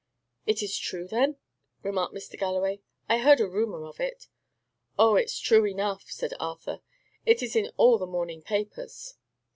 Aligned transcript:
"It 0.47 0.63
is 0.63 0.79
true, 0.79 1.07
then?" 1.07 1.37
remarked 1.83 2.15
Mr. 2.15 2.35
Galloway. 2.35 2.81
"I 3.07 3.19
heard 3.19 3.39
a 3.39 3.47
rumour 3.47 3.85
of 3.85 3.99
it." 3.99 4.29
"Oh, 4.97 5.15
it's 5.15 5.37
true 5.37 5.63
enough," 5.67 6.09
said 6.09 6.33
Arthur. 6.39 6.81
"It 7.23 7.43
is 7.43 7.55
in 7.55 7.69
all 7.77 7.99
the 7.99 8.07
morning 8.07 8.41
papers." 8.41 9.13